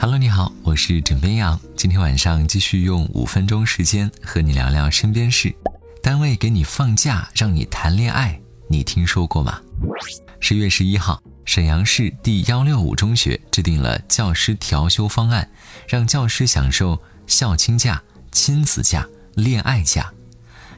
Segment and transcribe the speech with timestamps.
[0.00, 1.58] Hello，你好，我是枕边羊。
[1.76, 5.52] 今天晚上继续用五分钟时间和你聊聊身边事。
[6.00, 9.60] 单位给你放假让你谈恋爱，你听说过吗？
[10.38, 15.50] 十月十一号，沈阳市第幺六五中学制定了教师调休方案，
[15.88, 19.04] 让教师享受校亲假、亲子假、
[19.34, 20.12] 恋爱假。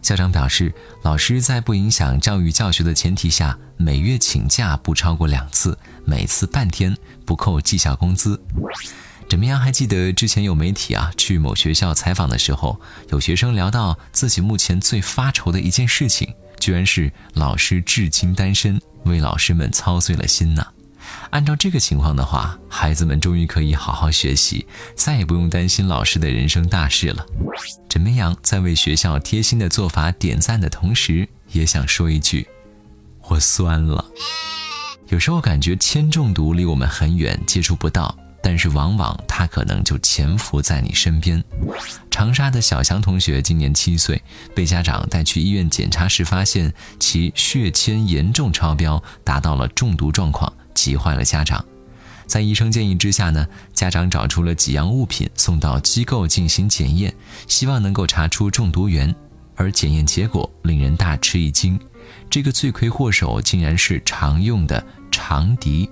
[0.01, 8.43] 校长表示，老师在不影响教育教学的前提下，每月请假不超过两次，每次半天，不扣绩效工资。
[9.31, 9.61] 怎么样？
[9.61, 12.81] 还记得之前有媒体啊去某学校采访的时候，
[13.11, 20.67] 有学生聊到自己目前最发愁的一件事情，居然是老师至今单身，为老师们操碎了心呢。
[21.31, 24.67] 按照这个情况的话，孩子们终于可以好好学习，
[24.97, 27.25] 再也不用担心老师的人生大事了。
[27.89, 32.49] 枕边羊在为学校贴心的做法点赞的同时，也想说一句：
[33.29, 34.05] 我酸了。
[35.09, 38.17] 有时候感觉铅中毒离我们很远，接触不到。
[38.43, 41.43] 但是往往他可能就潜伏在你身边。
[42.11, 44.23] 长沙的小强同学今年七岁，
[44.55, 51.65] 被家长带去医院检查时，发现其血铅严重超标，达到了中毒状况，急坏了家长。
[52.27, 57.13] 在医生建议之下呢，家长找出了几样物品送到机构进行检验，
[57.49, 59.15] 希望能够查出中毒源。
[59.57, 61.79] 而检验结果令人大吃一惊，
[62.31, 64.83] 这个罪魁祸首竟然是常用的。
[65.31, 65.89] 长笛，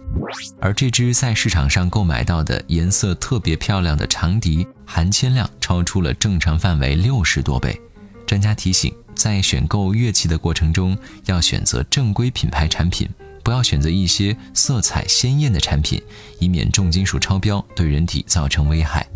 [0.60, 7.80] 而这支在市场上购买到的颜色特别漂亮的长笛，含铅量超出了正常范围六十多倍。
[8.26, 13.08] 专家提醒，在选购乐器的过程中，要选择正规品牌产品，
[13.44, 16.02] 不要选择一些色彩鲜艳的产品，
[16.40, 19.06] 以免重金属超标对人体造成危害。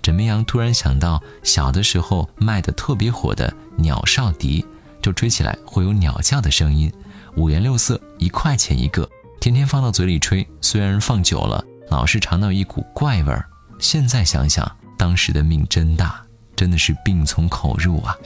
[0.00, 4.64] 枕边羊突然想到，小的时候卖的特别火的鸟哨笛，
[5.02, 6.90] 就吹起来会有鸟叫的声音，
[7.36, 9.06] 五颜六色，一块钱一个。
[9.46, 13.48] 天天放到嘴里吹，虽然放久了，老是尝到一股怪味儿。
[13.78, 16.20] 现在想想，当时的命真大，
[16.56, 18.16] 真的是病从口入啊。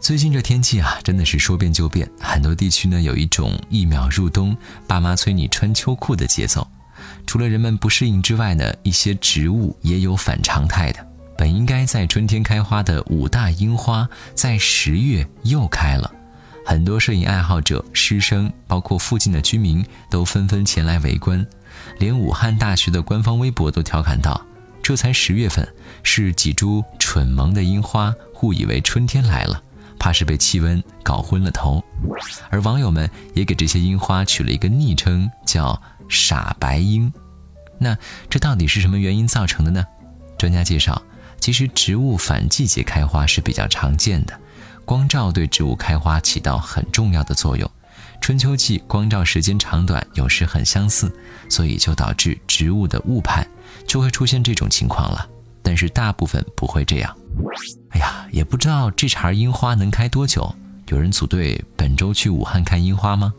[0.00, 4.54] 最近这天气啊，真的是说变就变，很多地区呢有一种一秒入冬，
[4.86, 6.68] 爸妈催你穿秋裤的节奏。
[7.26, 11.00] 除了人们不适应之外呢，一些植物也有反常态的。
[11.38, 16.12] 本应该在春天开花的五大樱花，在十月又开了。
[16.68, 21.46] 很多摄影爱好者、师生，包括附近的居民，都纷纷前来围观。
[21.98, 24.38] 连武汉大学的官方微博都调侃道
[24.84, 25.66] ：“这才十月份，
[26.02, 29.62] 是几株蠢萌的樱花误以为春天来了，
[29.98, 31.82] 怕是被气温搞昏了头。”
[32.50, 37.10] 而网友们也给这些樱花取了一个昵称，叫“傻白樱”。
[37.80, 37.96] 那
[38.28, 39.86] 这到底是什么原因造成的呢？
[40.36, 41.00] 专家介绍，
[41.40, 44.38] 其实植物反季节开花是比较常见的。
[44.88, 47.70] 光照对植物开花起到很重要的作用，
[48.22, 51.14] 春秋季光照时间长短有时很相似，
[51.50, 53.46] 所以就导致植物的误判，
[53.86, 55.28] 就会出现这种情况了。
[55.62, 57.14] 但是大部分不会这样。
[57.90, 60.50] 哎呀，也不知道这茬樱花能开多久。
[60.86, 63.34] 有人组队本周去武汉看樱花吗？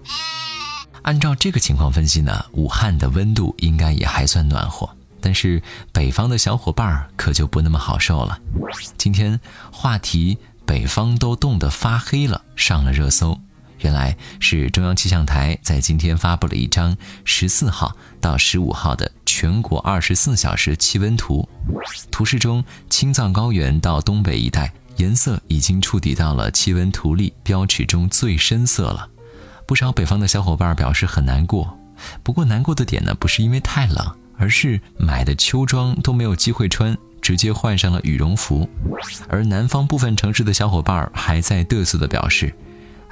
[1.02, 4.88] 按照这个情况分析呢，武汉的温度应该也还算暖和，
[5.20, 5.60] 但是
[5.92, 8.40] 北方的小伙伴可就不那么好受了。
[9.00, 9.40] 今天
[9.72, 10.38] 话题。
[10.70, 13.36] 北方都冻得发黑了，上了热搜。
[13.80, 21.50] 原来是中央气象台在今天发布了一张十四号到十五号的全国二十四小时气温图。
[22.12, 29.10] 图示中，青藏高原到东北一带颜色已经触底到了气温图例标尺中最深色了。
[29.66, 31.76] 不少北方的小伙伴表示很难过。
[32.22, 36.96] 不过难过的点呢，不是因为太冷，而是买的秋装都没有机会穿。
[37.30, 38.68] 直接换上了羽绒服，
[39.28, 42.52] 而南方部分城市的小伙伴还在嘚瑟地表示：“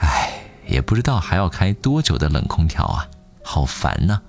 [0.01, 3.07] 哎，也不知道还要开多久的冷空调啊，
[3.43, 4.19] 好烦呐！”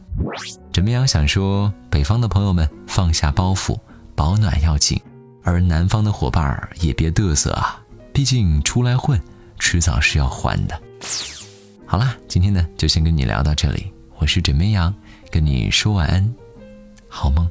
[0.71, 3.81] 枕边羊想说，北方的朋友们放下包袱，
[4.15, 4.99] 保暖要紧；
[5.43, 7.81] 而南方的伙伴也别嘚瑟啊，
[8.13, 9.19] 毕竟出来混，
[9.59, 10.79] 迟早是要还的。
[11.87, 14.95] 好啦，今天呢就先跟你聊到这里，我是枕边羊，
[15.31, 16.35] 跟你说晚安，
[17.09, 17.51] 好梦。